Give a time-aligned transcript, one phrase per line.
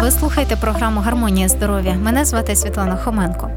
[0.00, 1.94] Ви слухаєте програму Гармонія здоров'я.
[1.94, 3.50] Мене звати Світлана Хоменко.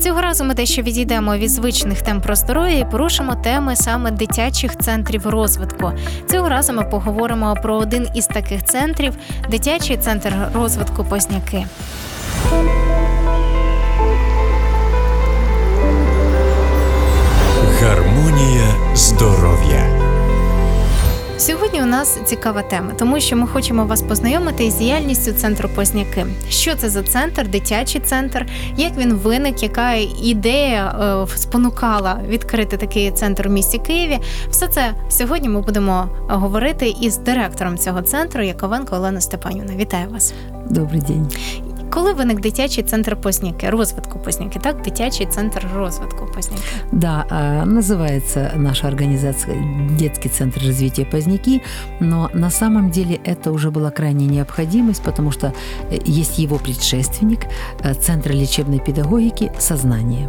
[0.00, 4.78] Цього разу ми дещо відійдемо від звичних тем про здоров'я і порушимо теми саме дитячих
[4.78, 5.92] центрів розвитку.
[6.30, 9.14] Цього разу ми поговоримо про один із таких центрів
[9.50, 11.66] дитячий центр розвитку Позняки.
[17.80, 19.91] Гармонія здоров'я.
[21.38, 26.26] Сьогодні у нас цікава тема, тому що ми хочемо вас познайомити із діяльністю центру Позняки.
[26.48, 28.46] Що це за центр, дитячий центр,
[28.76, 30.86] як він виник, яка ідея
[31.32, 34.18] е, спонукала відкрити такий центр у місті Києві.
[34.50, 39.76] Все це сьогодні ми будемо говорити із директором цього центру Яковенко Олена Степанівна.
[39.76, 40.34] Вітаю вас.
[40.70, 41.30] Добрий день.
[41.94, 44.82] Коли виник дитячий центр Позняки, розвитку Позняки, так?
[44.82, 46.62] Дитячий центр розвитку Позняки.
[46.92, 49.56] Да, а, называется наша организация
[49.98, 51.62] Детский центр развития Поздняки,
[52.00, 55.46] но на самом деле это уже была крайняя необходимость, потому что
[55.90, 57.40] э, есть его предшественник,
[57.84, 60.28] э, Центр лечебной педагогики «Сознание».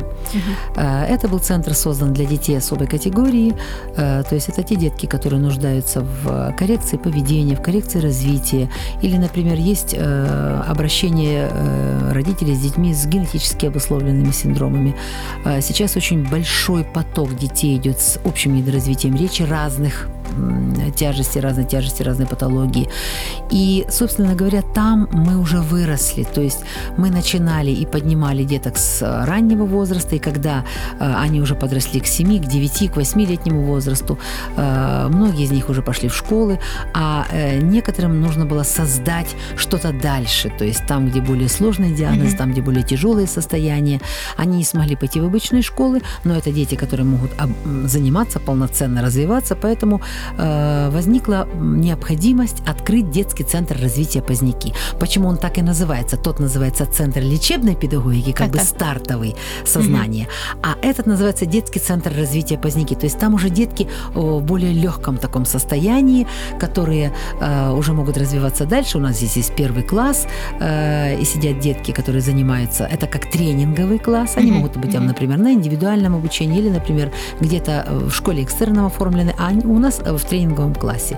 [0.75, 3.53] Э, Это был центр создан для детей особой категории,
[3.97, 8.69] э, то есть это те детки, которые нуждаются в коррекции поведения, в коррекции развития,
[9.03, 9.95] или, например, есть
[10.67, 11.52] обращение
[12.11, 14.95] родителей с детьми с генетически обусловленными синдромами.
[15.45, 20.07] Э, Сейчас очень большой поток детей идет с общим недоразвитием речи разных
[20.95, 22.89] тяжести, разной тяжести, разной патологии.
[23.51, 26.23] И, собственно говоря, там мы уже выросли.
[26.23, 26.59] То есть
[26.97, 30.63] мы начинали и поднимали деток с э, раннего возраста, и когда
[30.99, 34.17] э, они уже подросли к 7, к 9, к 8-летнему возрасту,
[34.55, 36.59] э, многие из них уже пошли в школы,
[36.93, 37.25] а
[37.61, 40.51] некоторым нужно было создать что-то дальше.
[40.57, 42.37] То есть там, где более сложный диагноз, Мгм.
[42.37, 43.99] там, где более тяжелые состояния,
[44.37, 47.31] они не смогли пойти в обычные школы, но это дети, которые могут
[47.85, 50.01] заниматься, полноценно развиваться, поэтому
[50.37, 54.73] э, возникла необходимость открыть детский центр развития Поздняки.
[54.99, 56.17] Почему он так и называется?
[56.17, 58.75] Тот называется Центр лечебной педагогики, как бы Так-так.
[58.75, 59.35] стартовый
[59.65, 60.27] сознание,
[60.61, 62.95] а этот называется Детский центр развития Поздняки.
[62.95, 66.27] То есть там уже детки в более легком таком состоянии,
[66.59, 68.97] которые э, уже могут развиваться дальше.
[68.97, 70.27] У нас здесь есть первый класс,
[70.59, 75.05] э, и сидят детки, которые занимаются, это как тренинговый класс, они Мгм, могут быть, там,
[75.05, 80.19] например, на индивидуальном обучении или, например, где-то в школе экстерном оформлены, а у нас в
[80.25, 81.17] тренинговом классе.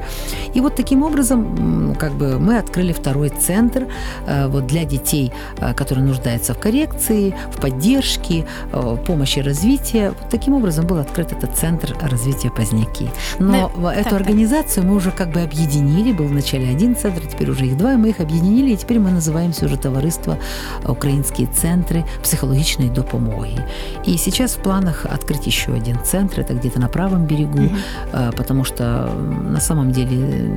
[0.54, 3.88] И вот таким образом, как бы мы открыли второй центр
[4.28, 10.10] э, вот для детей, э, которые нуждаются в коррекции, в поддержке, э, помощи развития.
[10.10, 13.10] Вот таким образом был открыт этот центр развития Поздняки.
[13.40, 14.22] Но Да, в эту так, так.
[14.22, 16.14] организацию мы уже как бы объединили.
[16.14, 19.12] Был вначале один центр, теперь уже их два, и мы их объединили, и теперь мы
[19.12, 20.38] называемся уже товариство
[20.88, 23.62] «Украинские центры психологичной допомоги».
[24.06, 27.70] И сейчас в планах открыть еще один центр, это где-то на правом берегу,
[28.14, 30.50] э, потому что м, на самом деле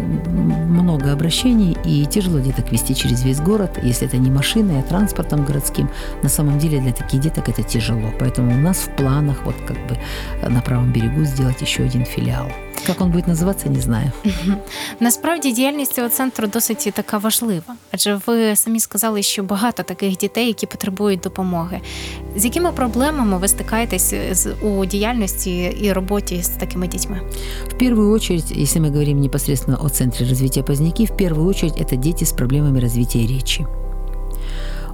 [0.68, 5.44] много обращений и тяжело деток вести через весь город, если это не машиной, а транспортом
[5.44, 5.88] городским.
[6.22, 9.76] На самом деле для таких деток это тяжело, поэтому у нас в планах вот как
[9.88, 9.98] бы
[10.48, 12.48] на правом берегу сделать еще один филиал.
[12.87, 14.11] Как он будет называться, не знаю.
[14.99, 20.47] Насправді діяльність цього центру досить така важлива, адже ви самі сказали, що багато таких дітей,
[20.47, 21.81] які потребують допомоги.
[22.35, 27.21] З якими проблемами ви стикаєтесь з у діяльності і роботі з такими дітьми?
[27.67, 31.95] В первую очередь, если мы говорим непосредственно о Центре развития Поздняки, в первую очередь это
[31.95, 33.65] дети с проблемами развития речи.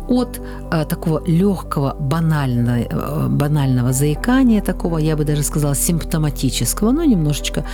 [0.09, 0.41] От
[0.72, 7.65] э, такого легкого, банального, э, банального заикания, такого, я бы даже сказала, симптоматического, но немножечко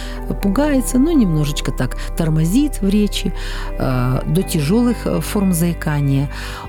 [0.42, 3.32] пугается, но немножечко так тормозит в речи,
[3.78, 6.28] э, до тяжелых э, форм заикания,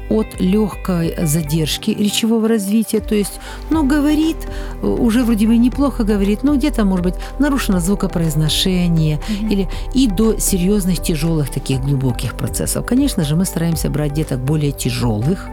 [0.09, 3.39] от легкой задержки речевого развития, то есть,
[3.69, 4.37] ну, говорит,
[4.81, 9.19] э, уже вроде бы неплохо говорит, но где-то, может быть, нарушено звукопроизношение,
[9.51, 12.85] или и до серьезных, тяжелых таких глубоких процессов.
[12.85, 15.47] Конечно же, мы стараемся брать деток более тяжелых.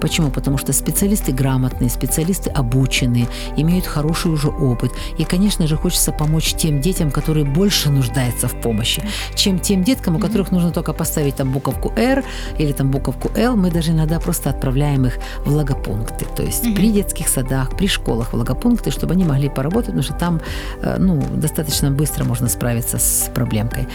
[0.00, 0.30] Почему?
[0.30, 3.26] Потому что специалисты грамотные, специалисты обученные,
[3.56, 4.92] имеют хороший уже опыт.
[5.18, 9.02] И, конечно же, хочется помочь тем детям, которые больше нуждаются в помощи,
[9.34, 12.24] чем тем деткам, у которых нужно только поставить там буковку «Р»
[12.58, 13.56] или там буковку «Л».
[13.56, 16.26] Мы даже иногда просто отправляем их в логопункты.
[16.36, 20.14] То есть при детских садах, при школах в логопункты, чтобы они могли поработать, потому что
[20.14, 20.40] там
[20.82, 23.88] э, ну, достаточно быстро можно справиться с проблемкой.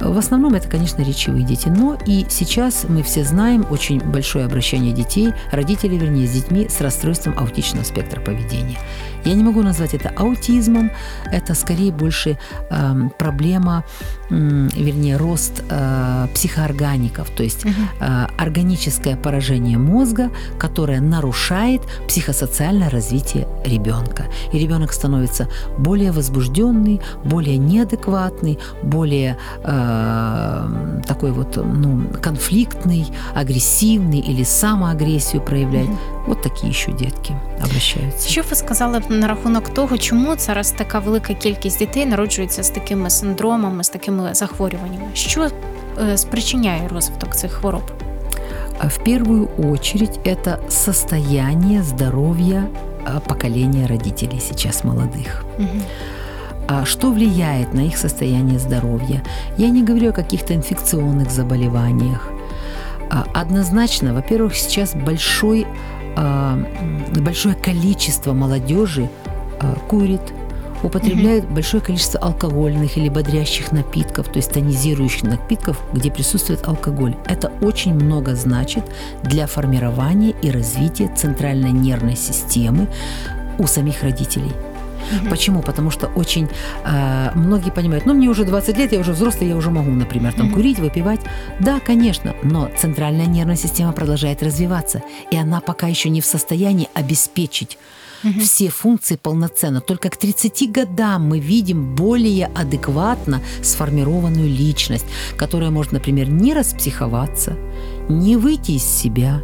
[0.00, 1.68] В основном это, конечно, речевые дети.
[1.68, 6.68] Но и сейчас мы все знаем очень большое обращение детей детей, родителей, вернее, с детьми
[6.68, 8.78] с расстройством аутичного спектра поведения.
[9.24, 10.90] Я не могу назвать это аутизмом,
[11.32, 12.38] это скорее больше
[12.70, 13.84] э, проблема,
[14.28, 23.48] э, вернее, рост э, психооргаников, то есть э, органическое поражение мозга, которое нарушает психосоциальное развитие
[23.64, 24.24] ребенка.
[24.52, 25.48] И ребенок становится
[25.78, 34.44] более возбужденный, более неадекватный, более э, такой вот ну, конфликтный, агрессивный или
[34.93, 35.89] самоагрессию проявляет.
[36.27, 37.35] От такі ще дітки
[37.65, 38.29] обращаються.
[38.29, 42.69] Що ви сказали б на рахунок того, чому зараз така велика кількість дітей народжується з
[42.69, 45.05] такими синдромами, з такими захворюваннями?
[45.13, 45.47] Що
[46.01, 47.83] е, спричиняє розвиток цих хвороб?
[48.83, 52.63] В первую очередь это состояние здоровья
[53.05, 55.43] а, поколения родителей сейчас молодых.
[55.59, 55.81] Мгм.
[56.67, 59.21] А что влияет на их состояние здоровья?
[59.57, 62.32] Я не говорю о каких-то инфекционных заболеваниях.
[63.14, 65.66] а, Однозначно, во-первых, сейчас большой,
[66.16, 66.58] а,
[67.20, 69.08] большое количество молодежи
[69.60, 70.20] а, курит,
[70.82, 77.14] употребляют большое количество алкогольных или бодрящих напитков, то есть тонизирующих напитков, где присутствует алкоголь.
[77.26, 78.84] Это очень много значит
[79.22, 82.88] для формирования и развития центральной нервной системы
[83.58, 84.52] у самих родителей.
[85.12, 85.30] Мгм.
[85.30, 85.62] Почему?
[85.62, 86.48] Потому что очень
[86.84, 90.32] э, многие понимают, ну мне уже 20 лет, я уже взрослый, я уже могу, например,
[90.32, 90.54] там Мгм.
[90.54, 91.20] курить, выпивать.
[91.60, 96.88] Да, конечно, но центральная нервная система продолжает развиваться, и она пока еще не в состоянии
[96.94, 97.78] обеспечить
[98.22, 98.40] Мгм.
[98.40, 99.80] все функции полноценно.
[99.82, 105.04] Только к 30 годам мы видим более адекватно сформированную личность,
[105.36, 107.56] которая может, например, не распсиховаться,
[108.08, 109.40] не выйти из себя,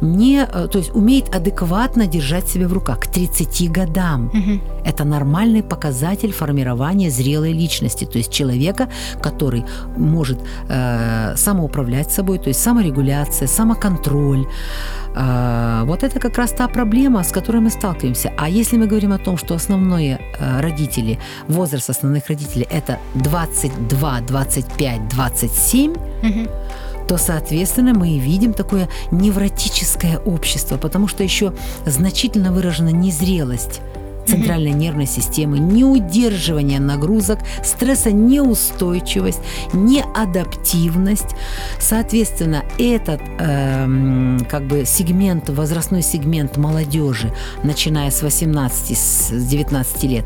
[0.00, 4.30] не, э, то есть умеет адекватно держать себя в руках к 30 годам.
[4.32, 4.60] Мгм.
[4.84, 8.88] Это нормальный показатель формирования зрелой личности, то есть человека,
[9.22, 9.64] который
[9.96, 14.46] может э, самоуправлять собой, то есть саморегуляция, самоконтроль.
[15.16, 18.32] Э, вот это как раз та проблема, с которой мы сталкиваемся.
[18.36, 21.18] А если мы говорим о том, что основные э, родители,
[21.48, 26.48] возраст основных родителей это 22, 25, 27, Мгм.
[27.08, 31.54] То, соответственно, мы и видим такое невротическое общество, потому что еще
[31.86, 33.80] значительно выражена незрелость
[34.28, 39.40] центральной нервной системы, неудерживание нагрузок, стрессонеустойчивость,
[39.72, 41.34] неадаптивность.
[41.78, 47.32] Соответственно, этот эм, как бы сегмент, возрастной сегмент молодежи,
[47.62, 50.24] начиная с 18, с 19 лет,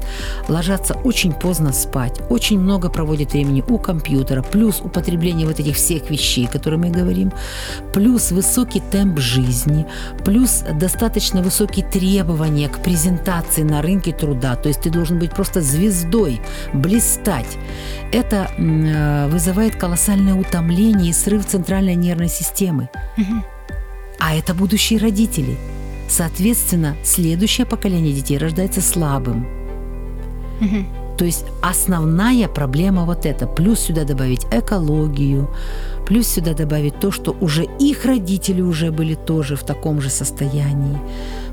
[0.48, 6.10] ложатся очень поздно спать, очень много проводят времени у компьютера, плюс употребление вот этих всех
[6.10, 7.32] вещей, которые мы говорим,
[7.94, 9.86] плюс высокий темп жизни,
[10.24, 15.60] плюс достаточно высокие требования к презентации на рынке труда, то есть ты должен быть просто
[15.60, 16.40] звездой,
[16.72, 17.58] блистать.
[18.12, 22.88] Это э, вызывает колоссальное утомление и срыв центральной нервной системы.
[24.18, 25.56] А это будущие родители.
[26.08, 29.46] Соответственно, следующее поколение детей рождается слабым.
[31.18, 33.46] То есть основная проблема вот эта.
[33.46, 35.48] Плюс сюда добавить экологию,
[36.06, 40.98] плюс сюда добавить то, что уже их родители уже были тоже в таком же состоянии.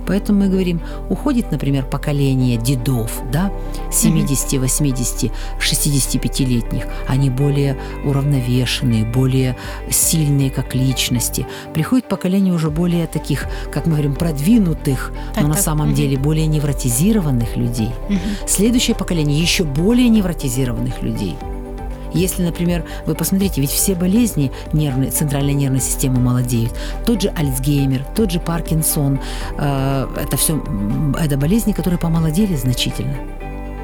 [0.09, 3.51] Поэтому мы говорим, уходит, например, поколение дедов, да,
[3.91, 6.87] 70, 80, 65-летних.
[7.07, 9.55] Они более уравновешенные, более
[9.91, 11.45] сильные как личности.
[11.75, 15.95] Приходит поколение уже более таких, как мы говорим, продвинутых, Так, но на так, самом мгм.
[15.95, 17.91] деле более невротизированных людей.
[18.09, 18.19] Мгм.
[18.47, 21.35] Следующее поколение еще более невротизированных людей.
[22.13, 26.73] Если, например, вы посмотрите, ведь все болезни нервной, центральной нервной системы молодеют.
[27.05, 29.19] Тот же Альцгеймер, тот же Паркинсон,
[29.57, 30.63] э, это все,
[31.19, 33.15] это болезни, которые помолодели значительно.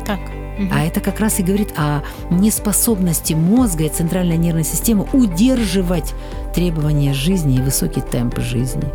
[0.06, 0.20] Так.
[0.58, 0.72] Мгм.
[0.74, 6.14] А это как раз и говорит о неспособности мозга и центральной нервной системы удерживать
[6.54, 8.86] требования жизни и высокий темп жизни.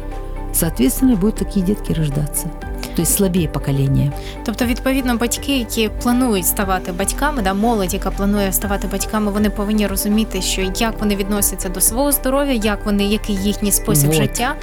[0.52, 2.50] Соответственно, будут такие детки рождаться
[2.95, 4.11] То есть слабее поколение.
[4.45, 9.87] Тобто, відповідно, батьки, які планують ставати батьками, да, молодь, яка планує ставати батьками, вони повинні
[9.87, 14.15] розуміти, що як вони відносяться до свого здоров'я, як вони, який їхній спосіб Вот.
[14.15, 14.55] життя.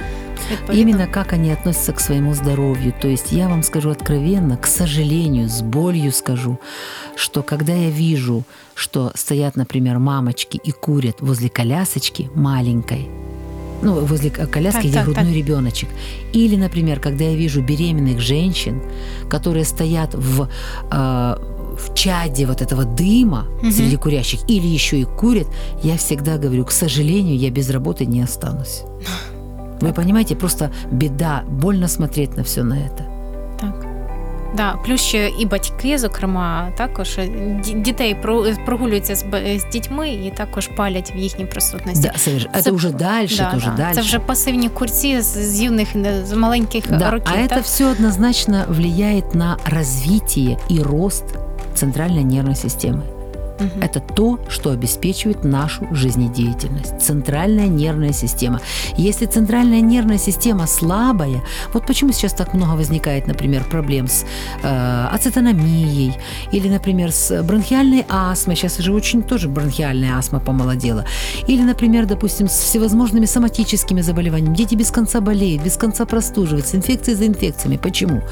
[0.51, 2.93] Відповідно, Именно как они относятся к своему здоровью.
[3.01, 6.57] То есть я вам скажу откровенно, к сожалению, с болью скажу,
[7.15, 8.43] что когда я вижу,
[8.75, 13.07] что стоят, например, мамочки и курят возле колясочки маленькой,
[13.82, 15.88] ну, возле коляски, Так, где так, грудной ребеночек.
[16.32, 18.80] Или, например, когда я вижу беременных женщин,
[19.30, 20.48] которые стоят в,
[20.90, 21.36] э,
[21.78, 23.72] в чаде вот этого дыма Мгм.
[23.72, 25.46] среди курящих, или еще и курят,
[25.82, 28.82] я всегда говорю, к сожалению, я без работы не останусь.
[29.80, 33.17] Вы понимаете, просто беда, больно смотреть на все на это.
[34.57, 34.57] так.
[34.57, 39.65] Да, плюс ще і батьки, зокрема, також е, ді- дітей про- прогулюються з, б- з
[39.71, 42.01] дітьми і також палять в їхній присутності.
[42.13, 43.77] Да, соверш- Это- Это уже дальше, Да, это уже да.
[43.77, 43.95] дальше.
[43.95, 47.33] Це вже пасивні курці з, з юних не- з маленьких Да, років.
[47.35, 47.63] а это так?
[47.63, 51.23] все однозначно влияет на развитие и рост
[51.75, 53.01] центральной нервной системы.
[53.60, 53.82] Мгм.
[53.82, 57.00] Это то, что обеспечивает нашу жизнедеятельность.
[57.00, 58.60] Центральная нервная система.
[58.96, 64.24] Если центральная нервная система слабая, вот почему сейчас так много возникает, например, проблем с
[64.62, 66.14] э, ацетономией
[66.52, 68.56] или, например, с бронхиальной астмой.
[68.56, 71.04] Сейчас уже очень тоже бронхиальная астма помолодела.
[71.48, 74.54] Или, например, допустим, с всевозможными соматическими заболеваниями.
[74.54, 77.76] Дети без конца болеют, без конца простуживаются, инфекции за инфекциями.
[77.76, 78.22] Почему?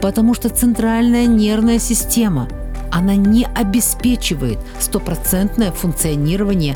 [0.00, 2.48] Потому что центральная нервная система–
[2.91, 6.75] она не обеспечивает стопроцентное функционирование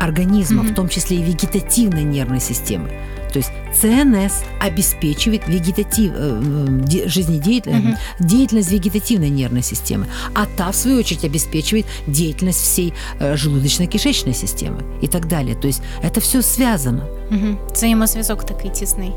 [0.00, 0.72] организма, Мгм.
[0.72, 2.88] в том числе и вегетативной нервной системы.
[3.32, 4.32] То есть ЦНС
[4.66, 6.28] обеспечивает вегетатив, э,
[6.68, 7.96] м, де- жизнедеятельность, Мгм.
[8.28, 10.04] деятельность вегетативной нервной системы,
[10.34, 15.54] а та, в свою очередь, обеспечивает деятельность всей э, желудочно-кишечной системы и так далее.
[15.54, 17.02] То есть это все связано.
[17.30, 17.56] Угу.
[17.72, 19.12] Взаємозв'язок такий тісний.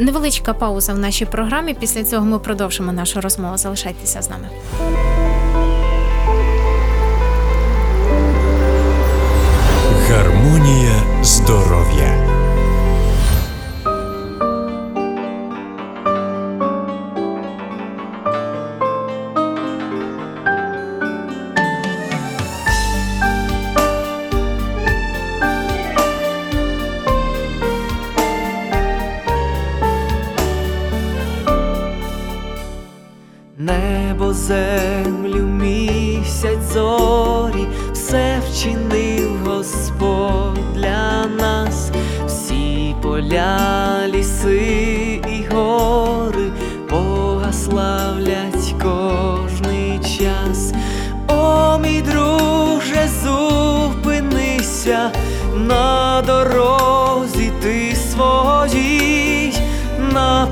[0.00, 1.74] Невеличка пауза в нашій програмі.
[1.74, 3.56] Після цього ми продовжимо нашу розмову.
[3.56, 4.48] Залишайтеся з нами.
[11.45, 12.14] Torrodia.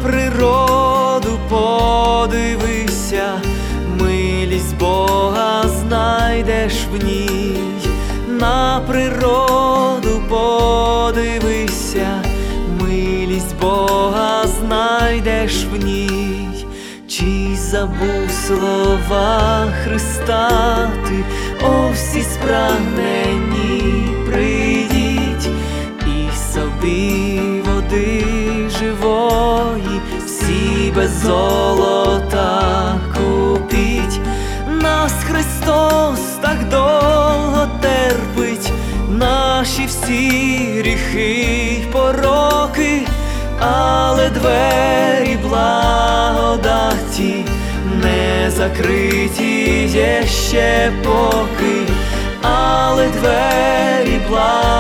[0.04, 3.42] Природу подивися,
[4.00, 7.58] милість Бога знайдеш в ній,
[8.28, 12.24] на природу подивися,
[12.82, 16.48] милість Бога знайдеш в ній.
[17.08, 21.24] Чи забув слова Христа ти,
[21.66, 23.53] о всі спрагнені
[30.96, 34.20] без золота купіть,
[34.82, 38.72] нас Христос так довго терпить,
[39.10, 40.30] наші всі
[40.80, 41.32] гріхи
[41.82, 43.08] й пороки,
[43.60, 46.56] але двері благодаті
[48.04, 51.88] не закриті є ще поки,
[52.42, 54.73] але двері благодаті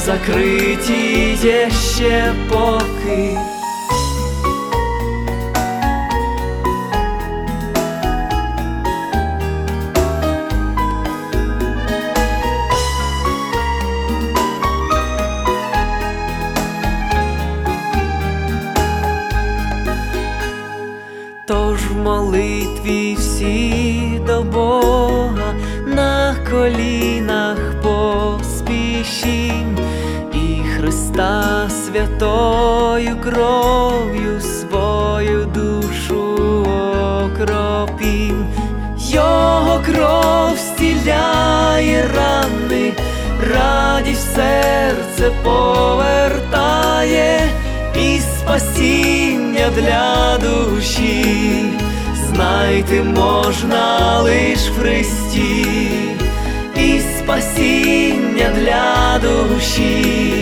[0.00, 3.38] закриті є ще поки.
[21.46, 25.54] Тож в молитві всі до Бога
[25.86, 26.89] на колінах
[31.11, 36.37] Христа святою кров'ю свою душу
[37.25, 38.45] окропім.
[38.97, 42.93] Його кров стіляє рани,
[43.53, 47.39] радість серце повертає
[47.95, 51.65] і спасіння для душі,
[52.27, 55.65] знайти можна лиш в Христі,
[56.75, 60.40] і спасіння для душі,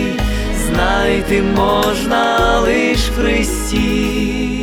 [1.00, 4.59] знайти можна лиш в Христі.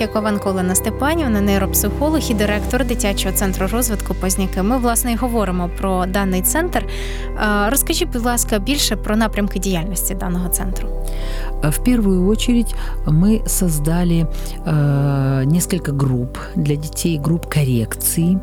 [0.00, 4.62] Гостях Яковенко Степанівна, нейропсихолог і директор дитячого центру розвитку Позняки.
[4.62, 6.86] Ми власне і говоримо про даний центр.
[7.68, 10.99] Розкажіть, будь ласка, більше про напрямки діяльності даного центру.
[11.62, 12.74] В первую очередь
[13.06, 14.26] мы создали
[14.64, 18.38] э, несколько групп для детей, групп коррекции.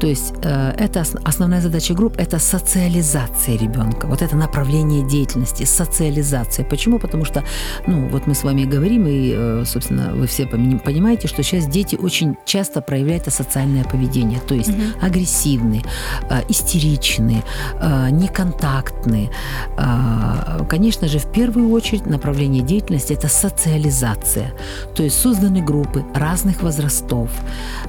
[0.00, 4.06] То есть э, это ос- основная задача групп– это социализация ребенка.
[4.06, 6.64] Вот это направление деятельности, социализация.
[6.64, 6.98] Почему?
[6.98, 7.44] Потому что,
[7.86, 11.96] ну, вот мы с вами говорим, и, э, собственно, вы все понимаете, что сейчас дети
[11.96, 15.82] очень часто проявляют асоциальное поведение, то есть агрессивные,
[16.30, 17.42] э, истеричные,
[17.80, 19.30] э, неконтактные.
[19.78, 24.52] Э, Конечно же, в первую очередь направление деятельности– это социализация.
[24.94, 27.30] То есть созданы группы разных возрастов.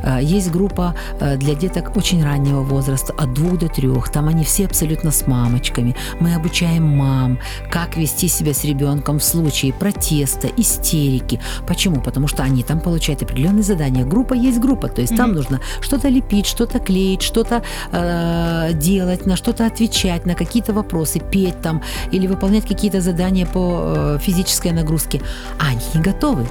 [0.04, 4.12] Э, Есть группа э, для деток очень раннего возраста, от двух до трех.
[4.12, 5.96] Там они все абсолютно с мамочками.
[6.20, 7.40] Мы обучаем мам,
[7.72, 11.40] как вести себя с ребенком в случае протеста, истерики.
[11.68, 12.02] Почему?
[12.02, 14.06] Потому что они там получают определенные задания.
[14.06, 19.36] Группа есть группа, то есть там нужно что-то лепить, что-то клеить, что-то э, делать, на
[19.36, 24.18] что-то отвечать, на какие-то вопросы, петь там или выполнять какие-то задания по э,
[24.64, 25.22] физической нагрузке.
[25.60, 26.48] А они не готовы.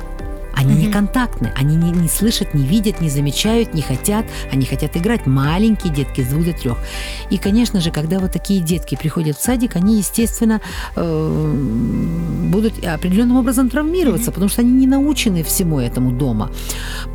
[0.55, 4.97] Они не контактны, они не, не слышат, не видят, не замечают, не хотят, они хотят
[4.97, 5.27] играть.
[5.27, 6.77] Маленькие детки с двух до трех.
[7.31, 10.61] И, конечно же, когда вот такие детки приходят в садик, они, естественно,
[10.97, 11.55] э,
[12.51, 16.51] будут определенным образом травмироваться, потому что они не научены всему этому дома.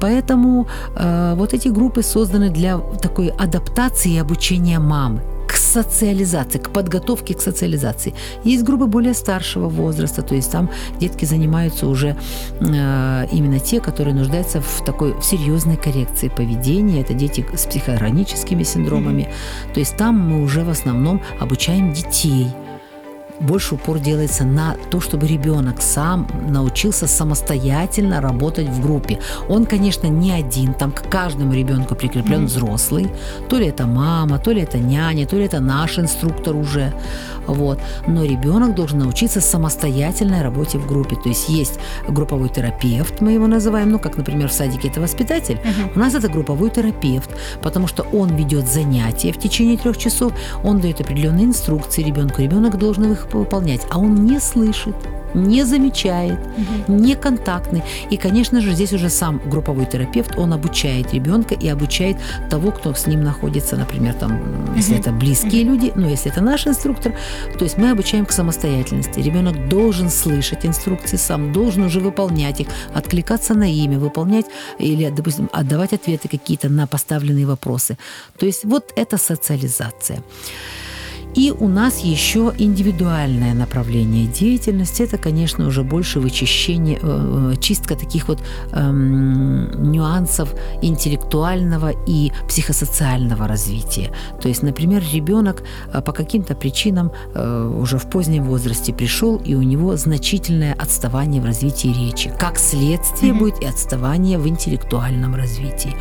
[0.01, 5.21] Поэтому э, вот эти группы созданы для такой адаптации и обучения мамы
[5.67, 8.13] социализации, к подготовке к социализации.
[8.43, 10.69] Есть группы более старшего возраста, то есть там
[10.99, 12.15] детки занимаются уже
[12.59, 17.01] э, именно те, которые нуждаются в такой в серьезной коррекции поведения.
[17.01, 19.29] Это дети с психограническими синдромами.
[19.73, 22.47] То есть там мы уже в основном обучаем детей
[23.39, 29.19] больше упор делается на то, чтобы ребенок сам научился самостоятельно работать в группе.
[29.49, 33.09] Он, конечно, не один, там к каждому ребенку прикреплен взрослый.
[33.49, 36.93] То ли это мама, то ли это няня, то ли это наш инструктор уже.
[37.45, 37.79] Вот.
[38.07, 41.15] Но ребенок должен научиться самостоятельной работе в группе.
[41.15, 45.59] То есть есть групповой терапевт, мы его называем, ну, как, например, в садике это воспитатель.
[45.95, 47.29] У нас это групповой терапевт,
[47.61, 52.77] потому что он ведет занятия в течение трех часов, он дает определенные инструкции ребенку, ребенок
[52.77, 54.95] должен их выполнять, а он не слышит
[55.33, 56.39] не замечает,
[56.87, 57.83] не контактный.
[58.09, 62.17] И, конечно же, здесь уже сам групповой терапевт, он обучает ребенка и обучает
[62.49, 66.67] того, кто с ним находится, например, там, если это близкие люди, ну, если это наш
[66.67, 67.13] инструктор,
[67.57, 69.19] то есть мы обучаем к самостоятельности.
[69.19, 74.45] Ребенок должен слышать инструкции сам, должен уже выполнять их, откликаться на имя, выполнять
[74.79, 77.97] или, допустим, отдавать ответы какие-то на поставленные вопросы.
[78.37, 80.21] То есть вот это социализация.
[81.37, 85.03] И у нас еще индивидуальное направление деятельности.
[85.03, 88.39] Это, конечно, уже больше вычищение, э, чистка таких вот
[88.71, 90.49] эм, нюансов
[90.81, 94.11] интеллектуального и психосоциального развития.
[94.41, 95.61] То есть, например, ребенок
[95.93, 101.39] э, по каким-то причинам э, уже в позднем возрасте пришел, и у него значительное отставание
[101.39, 102.33] в развитии речи.
[102.39, 103.39] Как следствие Мгм.
[103.39, 105.93] будет и отставание в интеллектуальном развитии.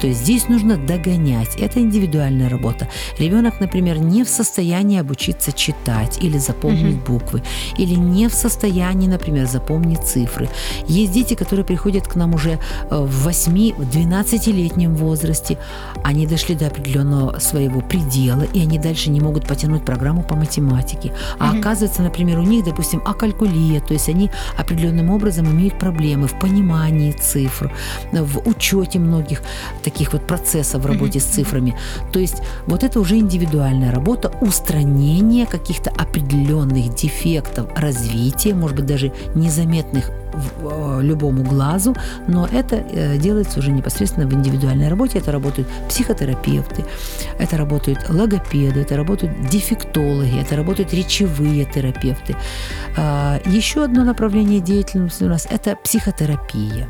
[0.00, 1.56] То есть здесь нужно догонять.
[1.56, 2.88] Это индивидуальная работа.
[3.18, 7.42] Ребенок, например, не в состоянии обучиться читать или запомнить буквы,
[7.78, 10.48] или не в состоянии, например, запомнить цифры.
[10.86, 12.58] Есть дети, которые приходят к нам уже э,
[12.90, 15.58] в 8-12-летнем возрасте.
[16.02, 21.12] Они дошли до определенного своего предела, и они дальше не могут потянуть программу по математике.
[21.38, 26.38] А оказывается, например, у них, допустим, акалькулия, то есть они определенным образом имеют проблемы в
[26.38, 27.72] понимании цифр,
[28.12, 29.42] в учете многих
[29.82, 31.74] таких вот процессов в работе с цифрами.
[32.12, 34.32] То есть вот это уже индивидуальная работа,
[34.74, 41.94] устранение каких-то определенных дефектов развития, может быть, даже незаметных в- э, любому глазу,
[42.28, 45.18] но это э, делается уже непосредственно в индивидуальной работе.
[45.18, 46.84] Это работают психотерапевты,
[47.38, 52.36] это работают логопеды, это работают дефектологи, это работают речевые терапевты.
[52.96, 56.86] А, Еще одно направление деятельности у нас– это психотерапия.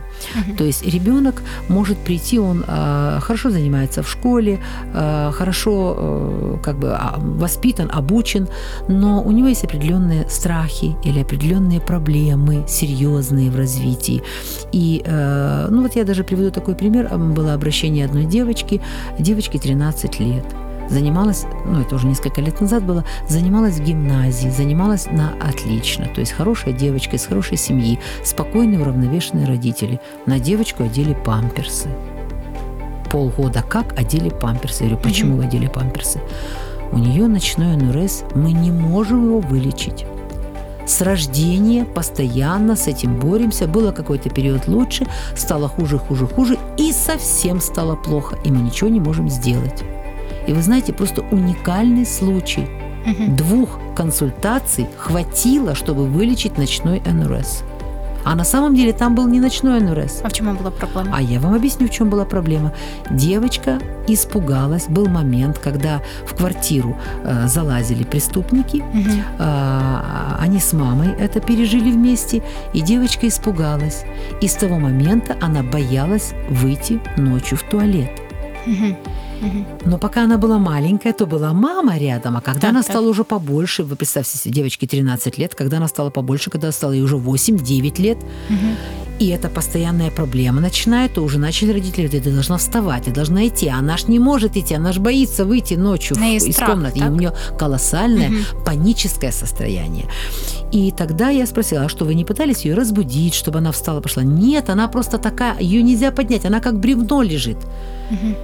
[0.59, 4.59] То есть ребенок может прийти, он а, хорошо занимается в школе,
[4.95, 6.97] а, хорошо э, как бы
[7.41, 8.49] воспитан, обучен,
[8.89, 14.23] но у него есть определенные страхи или определенные проблемы серьезные в развитии.
[14.73, 17.09] И, э, ну вот я даже приведу такой пример.
[17.17, 18.81] Было обращение одной девочки,
[19.19, 20.45] девочке 13 лет
[20.89, 26.07] занималась, ну это уже несколько лет назад было, занималась в гимназии, занималась на отлично.
[26.15, 30.01] То есть хорошая девочка из хорошей семьи, спокойные, уравновешенные родители.
[30.27, 31.89] На девочку одели памперсы.
[33.11, 34.85] Полгода как одели памперсы.
[34.85, 36.21] Я говорю, почему вы одели памперсы?
[36.93, 40.05] У нее ночной НРС, мы не можем его вылечить.
[40.87, 43.67] С рождения постоянно с этим боремся.
[43.67, 48.91] Было какой-то период лучше, стало хуже, хуже, хуже, и совсем стало плохо, и мы ничего
[48.91, 49.83] не можем сделать.
[50.47, 52.69] И вы знаете, просто уникальный случай.
[53.29, 57.63] Двух консультаций хватило, чтобы вылечить ночной НРС.
[58.25, 60.21] А на самом деле там был не ночной анурез.
[60.23, 61.17] А в чому була проблема?
[61.17, 62.73] А я вам объясню, в чем была проблема.
[63.11, 64.87] Девочка испугалась.
[64.89, 68.83] Был момент, когда в квартиру э, залазили преступники.
[68.93, 69.23] Мгм.
[69.39, 74.05] А, они с мамой это пережили вместе, и девочка испугалась.
[74.41, 78.11] И с того момента она боялась выйти ночью в туалет.
[78.67, 78.97] Мгм.
[79.85, 82.91] Но пока она была маленькая, то была мама рядом, а когда Так, она так.
[82.93, 86.93] стала уже побольше, вы представьте себе, девочке 13 лет, когда она стала побольше, когда стало
[86.93, 88.19] ей уже 8-9 лет,
[88.49, 88.77] Мгм.
[89.19, 93.47] и это постоянная проблема начинает, то уже начали родители говорить, ты должна вставать, ты должна
[93.47, 93.69] идти.
[93.69, 96.99] А Она ж не может идти, она ж боится выйти ночью в- из страх, комнаты.
[96.99, 97.11] И так?
[97.13, 98.65] у нее колоссальное Мгм.
[98.65, 100.07] паническое состояние.
[100.73, 104.23] И тогда я спросила, а что, вы не пытались ее разбудить, чтобы она встала, пошла?
[104.23, 107.59] Нет, она просто такая, ее нельзя поднять, она как бревно лежит.
[108.11, 108.35] Мгм.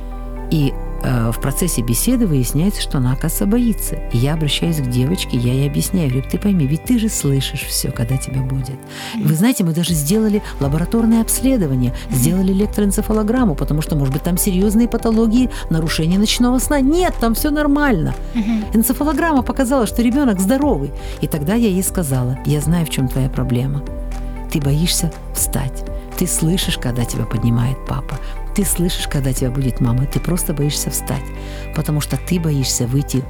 [0.51, 3.95] И э, в процессе беседы выясняется, что она, оказывается, боится.
[4.13, 7.63] И я обращаюсь к девочке, я ей объясняю, говорю, ты пойми, ведь ты же слышишь
[7.63, 8.77] все, когда тебя будет.
[9.17, 14.89] Вы знаете, мы даже сделали лабораторное обследование, сделали электроэнцефалограмму, потому что, может быть, там серьезные
[14.89, 16.81] патологии нарушения ночного сна.
[16.81, 18.15] Нет, там все нормально.
[18.35, 18.65] Мгм.
[18.75, 20.91] Энцефалограмма показала, что ребенок здоровый.
[21.21, 23.83] И тогда я ей сказала, я знаю, в чем твоя проблема.
[24.53, 25.85] Ты боишься встать.
[26.19, 28.19] Ты слышишь, когда тебя поднимает папа.
[28.55, 30.07] Ты слышишь, когда тебя будет мама.
[30.07, 31.25] Ты просто боишься встать,
[31.75, 33.23] потому что ты боишься выйти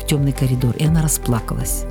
[0.00, 0.76] в темный коридор.
[0.76, 1.86] И она расплакалась.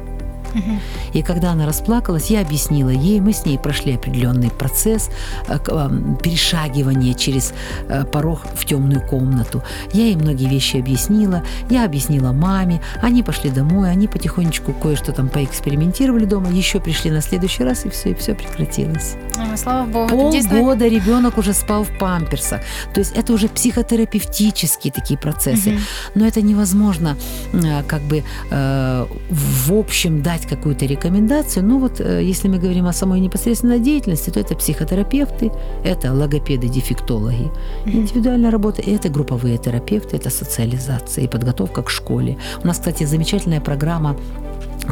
[1.14, 5.10] И когда она расплакалась, я объяснила ей, мы с ней прошли определенный процесс
[5.48, 7.54] э, эм, перешагивания через
[7.88, 9.64] э, порог в темную комнату.
[9.94, 15.30] Я ей многие вещи объяснила, я объяснила маме, они пошли домой, они потихонечку кое-что там
[15.30, 19.16] поэкспериментировали дома, еще пришли на следующий раз, и все, и все прекратилось.
[19.38, 22.62] О, Слава Богу, Полгода ребенок уже спал в памперсах.
[22.94, 25.72] То есть это уже психотерапевтические такие процессы.
[25.72, 25.82] Мгм.
[26.16, 27.18] Но это невозможно
[27.54, 31.66] э, как бы в общем дать какую-то рекомендацию.
[31.66, 35.52] Ну вот э, если мы говорим о самой непосредственной деятельности, то это психотерапевты,
[35.84, 37.52] это логопеды, дефектологи,
[37.86, 42.38] индивидуальная работа, и это групповые терапевты, это социализация и подготовка к школе.
[42.64, 44.16] У нас, кстати, замечательная программа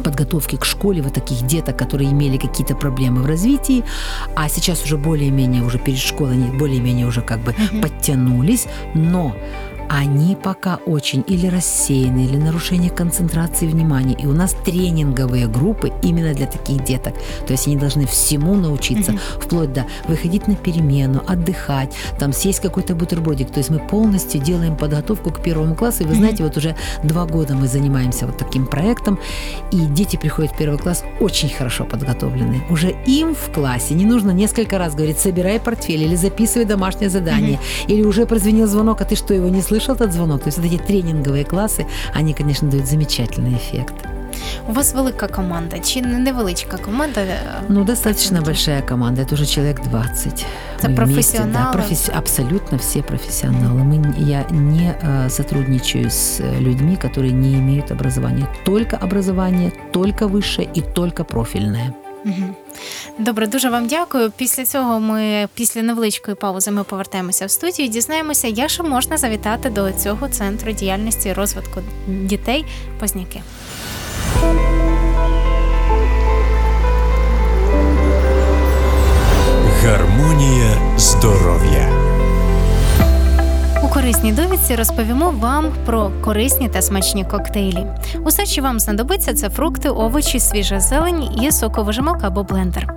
[0.04, 3.84] подготовки к школе вот таких деток, которые имели какие-то проблемы в развитии,
[4.34, 9.34] а сейчас уже более-менее уже перед школой они более-менее уже как бы подтянулись, но
[9.92, 14.14] они пока очень или рассеяны, или нарушение концентрации внимания.
[14.14, 17.14] И у нас тренинговые группы именно для таких деток.
[17.46, 22.94] То есть они должны всему научиться, вплоть до выходить на перемену, отдыхать, там съесть какой-то
[22.94, 23.50] бутербродик.
[23.50, 26.04] То есть мы полностью делаем подготовку к первому классу.
[26.04, 29.18] И вы знаете, вот уже два года мы занимаемся вот таким проектом,
[29.72, 32.62] и дети приходят в первый класс очень хорошо подготовленные.
[32.70, 37.58] Уже им в классе не нужно несколько раз говорить, собирай портфель или записывай домашнее задание,
[37.88, 40.40] или уже прозвенел звонок, а ты что, его не слышал, этот звонок?
[40.42, 43.94] То есть вот эти тренинговые классы, они, конечно, дают замечательный эффект.
[44.68, 47.20] у вас велика команда чи не- невеличка команда?
[47.68, 50.46] Ну, достаточно большая команда, это уже человек 20.
[50.78, 51.78] Это Мы вместе, да, профессионалы?
[51.78, 53.84] професси- абсолютно все профессионалы.
[53.84, 58.46] Мы, я не э, сотрудничаю с э, людьми, которые не имеют образования.
[58.64, 61.94] Только образование, только высшее и только профильное.
[63.18, 64.32] Добре, дуже вам дякую.
[64.36, 67.86] Після цього ми після невеличкої паузи ми повертаємося в студію.
[67.86, 72.64] і Дізнаємося, як же можна завітати до цього центру діяльності і розвитку дітей
[73.00, 73.42] Позняки.
[79.82, 81.91] Гармонія здоров'я.
[83.92, 87.86] Корисній довідці розповімо вам про корисні та смачні коктейлі.
[88.24, 92.94] Усе, що вам знадобиться, це фрукти, овочі, свіжа зелень і соковижималка або блендер.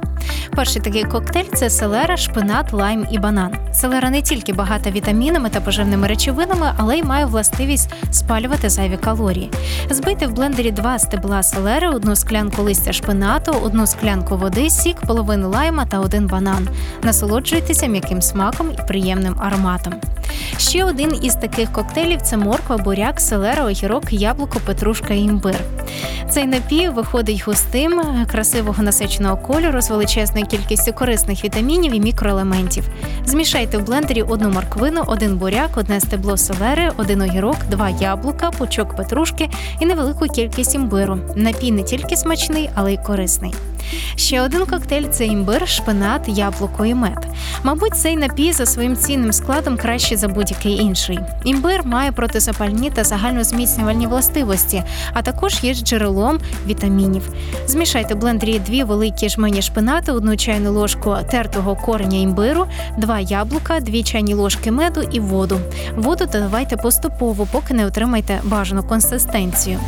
[0.55, 3.55] Перший такий коктейль це селера, шпинат, лайм і банан.
[3.73, 9.51] Селера не тільки багата вітамінами та поживними речовинами, але й має властивість спалювати зайві калорії.
[9.89, 15.49] Збийте в блендері два стебла селери, одну склянку листя шпинату, одну склянку води, сік, половину
[15.49, 16.67] лайма та один банан.
[17.03, 19.93] Насолоджуйтеся м'яким смаком і приємним ароматом.
[20.57, 25.59] Ще один із таких коктейлів це морква, буряк, селера, огірок, яблуко, петрушка і імбир.
[26.29, 32.83] Цей напій виходить густим, красивого насиченого кольору з величезною кількістю корисних вітамінів і мікроелементів.
[33.25, 38.95] Змішайте в блендері одну морквину, один буряк, одне стебло селери, один огірок, два яблука, пучок
[38.95, 41.19] петрушки і невелику кількість імбиру.
[41.35, 43.53] Напій не тільки смачний, але й корисний.
[44.15, 47.27] Ще один коктейль це імбир, шпинат, яблуко і мед.
[47.63, 51.19] Мабуть, цей напій за своїм цінним складом краще за будь-який інший.
[51.43, 57.29] Імбир має протизапальні та загальнозміцнювальні властивості, а також є джерелом вітамінів.
[57.67, 62.65] Змішайте в блендері дві великі жмені шпинати, одну чайну ложку тертого кореня імбиру,
[62.97, 65.59] два яблука, дві чайні ложки меду і воду.
[65.95, 69.79] Воду додавайте поступово, поки не отримаєте бажану консистенцію.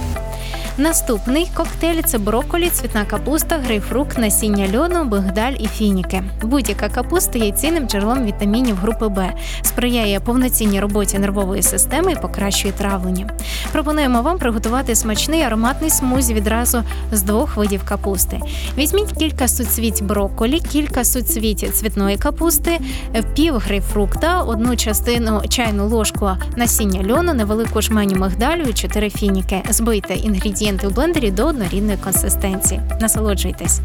[0.80, 6.24] Наступний коктейль це брокколі, цвітна капуста, грейпфрукт, насіння льону, бигдаль і фініки.
[6.42, 12.74] Будь-яка капуста є цінним джерелом вітамінів групи Б, сприяє повноцінній роботі нервової системи і покращує
[12.74, 13.30] травлення.
[13.72, 18.40] Пропонуємо вам приготувати смачний ароматний смузі відразу з двох видів капусти.
[18.78, 22.80] Візьміть кілька суцвіть брокколі, кілька суцвіть цвітної капусти,
[23.36, 29.64] пів грейпфрукта, одну частину чайну ложку насіння льону, невелику жменю мигдалю і 4 фініки.
[29.70, 32.82] Збийте інгредієнти у блендері до однорідної консистенції.
[33.02, 33.80] Насолоджуйтесь.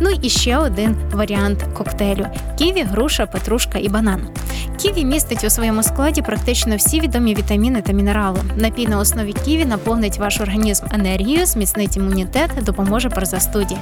[0.00, 2.26] Ну і ще один варіант коктейлю:
[2.58, 4.28] ківі, груша, петрушка і банан.
[4.76, 8.40] Ківі містить у своєму складі практично всі відомі вітаміни та мінерали.
[8.56, 13.76] Напій на основі ківі наповнить ваш організм енергією, зміцнить імунітет, допоможе при застуді.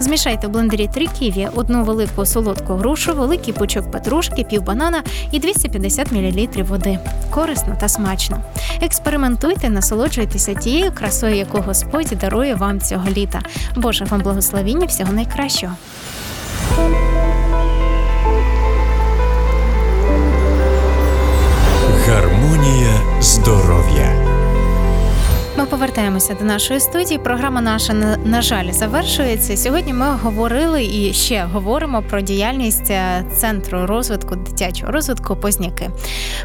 [0.00, 5.38] Змішайте в блендері три ківі, одну велику солодку грушу, великий пучок петрушки, пів банана і
[5.38, 6.98] 250 мл води.
[7.30, 8.40] Корисно та смачно.
[8.82, 13.40] Експериментуйте, насолоджуйтеся тією красою, яку Господь дарує вам цього літа.
[13.76, 15.72] Боже вам благословіння, всього найкращого.
[22.06, 24.17] Гармонія здоров'я.
[25.58, 27.18] Ми повертаємося до нашої студії.
[27.18, 27.92] Програма наша
[28.24, 29.56] на, жаль завершується.
[29.56, 35.90] Сьогодні ми говорили і ще говоримо про діяльність е, центру розвитку дитячого розвитку Позняки.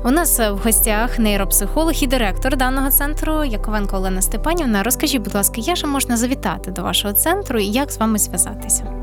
[0.06, 4.84] У нас в гостях нейропсихолог і директор даного центру Яковенко Олена Степанівна.
[4.84, 9.03] Розкажіть, будь ласка, як же можна завітати до вашого центру і як з вами зв'язатися?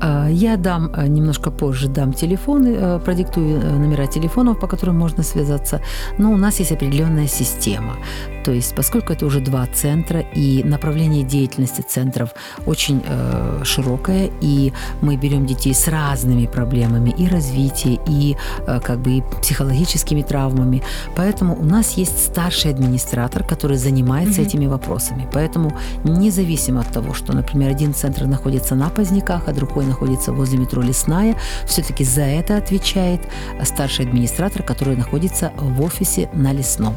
[0.00, 4.98] А, Я дам э, немножко позже дам телефоны, э, продиктую э, номера телефонов, по которым
[4.98, 5.80] можно связаться.
[6.18, 7.96] Но у нас есть определенная система.
[8.44, 12.30] То есть, поскольку это уже два центра и направление деятельности центров
[12.66, 18.36] очень э, широкое, и мы берем детей с разными проблемами и развития, и
[18.66, 20.82] э, как бы и психологическими травмами,
[21.16, 24.48] поэтому у нас есть старший администратор, который занимается Мгм.
[24.48, 25.28] этими вопросами.
[25.34, 25.72] Поэтому
[26.04, 30.82] независимо от того, что, например, один центр находится на Поздняках, а другой находится возле метро
[30.82, 33.20] Лесная, все-таки за это отвечает
[33.64, 36.94] старший администратор, который находится в офисе на Лесном.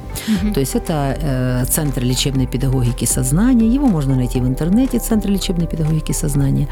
[0.54, 3.68] То есть это э, Центр лечебной педагогики сознания.
[3.68, 6.68] Его можно найти в интернете, Центр лечебной педагогики сознания.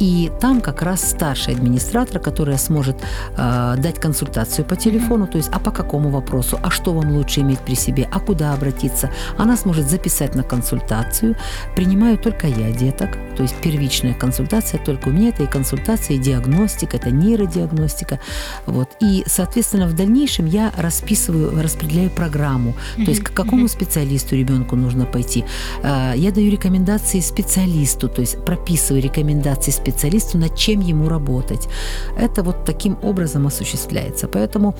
[0.00, 2.96] И там как раз старший администратор, которая сможет
[3.36, 7.40] э, дать консультацию по телефону, то есть а по какому вопросу, а что вам лучше
[7.40, 9.10] иметь при себе, а куда обратиться.
[9.38, 11.36] Она сможет записать на консультацию.
[11.76, 15.28] Принимаю только я деток, то есть первичная консультация только у меня.
[15.28, 18.18] Это и консультация, и диагностика, это нейродиагностика.
[18.66, 18.88] Вот.
[19.02, 22.74] И, соответственно, в дальнейшем я расписываю, распределяю программу.
[22.96, 25.44] То есть к какому специалисту ребенку нужно пойти.
[25.82, 31.68] Э, Я даю рекомендации специалисту, то есть прописываю рекомендации специалисту, над чем ему работать.
[32.18, 34.28] Это вот таким образом осуществляется.
[34.28, 34.74] Поэтому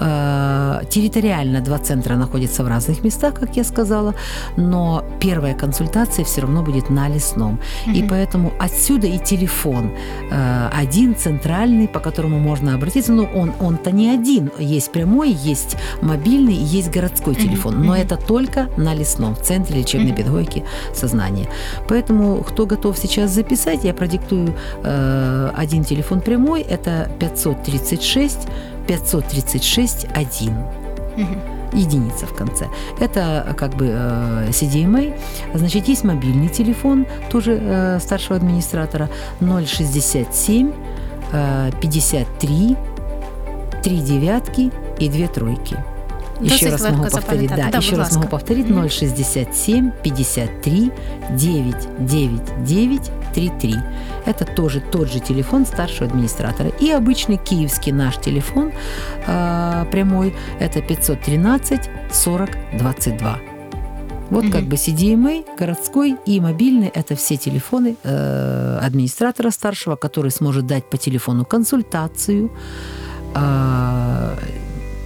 [0.00, 4.14] э, территориально два центра находятся в разных местах, как я сказала,
[4.56, 7.58] но первая консультация все равно будет на лесном.
[7.94, 9.90] И поэтому отсюда и телефон
[10.30, 13.12] один центральный, по которому можно обратиться.
[13.12, 14.50] Но он, он-то не один.
[14.58, 17.84] Есть прямой, есть мобильный, есть городской телефон.
[17.84, 21.48] Но это только на лесном, в Центре лечебной педагогики сознания.
[21.88, 26.62] Поэтому, кто готов сейчас записать, я продиктую э, один телефон прямой.
[26.62, 28.48] Это 536
[28.86, 30.54] 536 1
[31.16, 31.59] Мгм.
[31.72, 32.68] Единица в конце.
[32.98, 35.18] Это как бы э, CDMA.
[35.54, 39.08] Значит, есть мобильный телефон, тоже э, старшего администратора,
[39.40, 40.72] 067
[41.32, 42.76] э, 53
[43.82, 45.76] 3 девятки и 2 тройки.
[46.40, 47.50] Еще Досить раз могу повторить.
[47.50, 48.18] Да, Да, еще раз ласка.
[48.18, 48.68] могу повторить.
[48.68, 48.88] Мгм.
[48.88, 50.92] 067 53
[51.32, 51.76] 9
[52.64, 53.74] 9 9 3 3.
[54.26, 56.70] Это тоже тот же телефон старшего администратора.
[56.80, 58.72] И обычный киевский наш телефон
[59.26, 61.80] э, прямой– это 513
[62.12, 63.38] 40 22.
[64.30, 64.52] Вот Мгм.
[64.52, 70.84] как бы CDMA, городской и мобильный– это все телефоны э, администратора старшего, который сможет дать
[70.88, 72.50] по телефону консультацию,
[73.34, 74.36] а,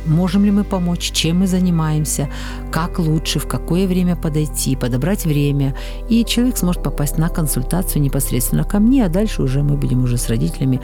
[0.05, 2.27] можем ли мы помочь, чем мы занимаемся,
[2.71, 5.73] как лучше, в какое время подойти, подобрать время.
[6.09, 10.17] И человек сможет попасть на консультацию непосредственно ко мне, а дальше уже мы будем уже
[10.17, 10.79] с родителями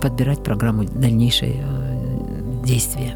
[0.00, 3.14] подбирать программу дальнейшей э, действия.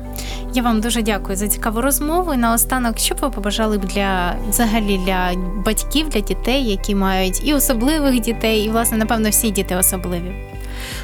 [0.54, 2.34] Я вам дуже дякую за цікаву розмову.
[2.34, 5.30] І наостанок, що б ви побажали б для взагалі для
[5.66, 10.47] батьків, для дітей, які мають і особливих дітей, і власне, напевно, всі діти особливі.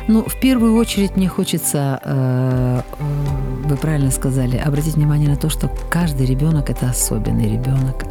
[0.07, 5.49] Ну, в первую очередь мне хочется, э, э, вы правильно сказали, обратить внимание на то,
[5.49, 8.05] что каждый ребенок это особенный ребенок.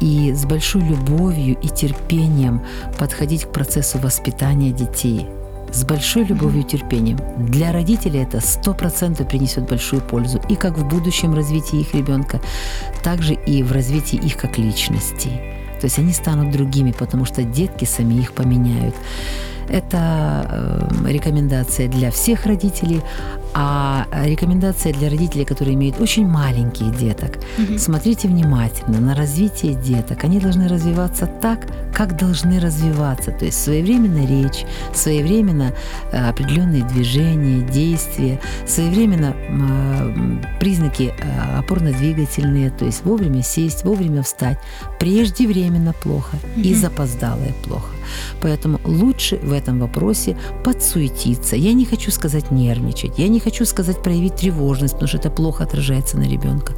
[0.00, 2.62] И с большой любовью и терпением
[2.98, 5.28] подходить к процессу воспитания детей.
[5.72, 7.18] С большой любовью и терпением.
[7.38, 10.40] Для родителей это сто процентов принесет большую пользу.
[10.48, 12.40] И как в будущем развитии их ребенка,
[13.04, 15.40] так же и в развитии их как личностей.
[15.80, 18.96] То есть они станут другими, потому что детки сами их поменяют.
[19.72, 23.00] Это э, рекомендация для всех родителей,
[23.54, 27.38] а рекомендация для родителей, которые имеют очень маленьких деток.
[27.58, 27.78] Мгм.
[27.78, 30.24] Смотрите внимательно на развитие деток.
[30.24, 33.30] Они должны развиваться так, как должны развиваться.
[33.32, 35.72] То есть своевременно речь, своевременно
[36.12, 44.58] э, определенные движения, действия, своевременно э, признаки э, опорно-двигательные, то есть вовремя сесть, вовремя встать.
[44.98, 46.80] Преждевременно плохо и Мгм.
[46.80, 47.90] запоздалое плохо.
[48.40, 51.56] Поэтому лучше в этом вопросе подсуетиться.
[51.56, 55.64] Я не хочу сказать нервничать, я не хочу сказать проявить тревожность, потому что это плохо
[55.64, 56.72] отражается на ребенка.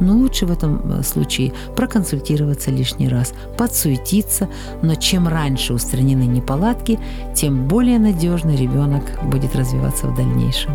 [0.00, 4.48] Но лучше в этом э, случае проконсультироваться лишний раз, подсуетиться,
[4.82, 6.98] но чем раньше устранены неполадки,
[7.34, 10.72] тем более надежно ребенок будет развиваться в дальнейшем.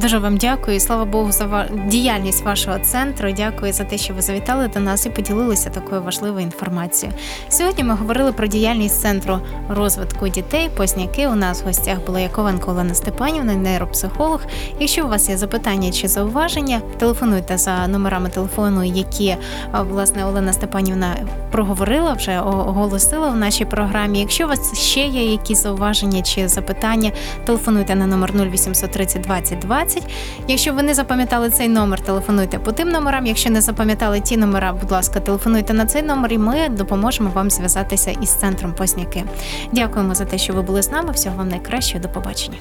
[0.00, 0.80] Дуже вам дякую.
[0.80, 3.32] Слава Богу, за діяльність вашого центру.
[3.32, 7.18] Дякую за те, що ви завітали до нас і поділилися такою важливою інформацією.
[7.48, 10.70] Сьогодні ми говорили про діяльність центру розвитку дітей.
[10.76, 14.40] Позняки у нас в гостях була Яковенко Олена Степанівна, нейропсихолог.
[14.80, 19.36] Якщо у вас є запитання чи зауваження, телефонуйте за номерами телефону, які
[19.72, 21.16] власне Олена Степанівна
[21.50, 24.20] проговорила, вже оголосила в нашій програмі.
[24.20, 27.12] Якщо у вас ще є якісь зауваження чи запитання,
[27.44, 30.02] телефонуйте на номер 0830 20 20.
[30.48, 33.26] Якщо ви не запам'ятали цей номер, телефонуйте по тим номерам.
[33.26, 37.50] Якщо не запам'ятали ті номера, будь ласка, телефонуйте на цей номер, і ми допоможемо вам
[37.50, 39.24] зв'язатися із центром Позняки.
[39.72, 41.12] Дякуємо за те, що ви були з нами.
[41.12, 42.02] Всього вам найкращого.
[42.02, 42.58] До побачення.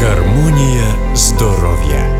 [0.00, 2.15] Гармонія здоров'я